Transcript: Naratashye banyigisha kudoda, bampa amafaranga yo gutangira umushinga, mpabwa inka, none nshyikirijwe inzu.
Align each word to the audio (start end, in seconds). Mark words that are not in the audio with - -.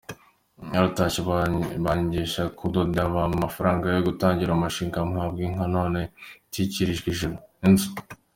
Naratashye 0.69 1.19
banyigisha 1.85 2.41
kudoda, 2.59 3.01
bampa 3.13 3.37
amafaranga 3.39 3.85
yo 3.95 4.01
gutangira 4.07 4.51
umushinga, 4.57 4.97
mpabwa 5.11 5.39
inka, 5.47 5.65
none 5.75 5.99
nshyikirijwe 6.47 7.07
inzu. 7.67 7.89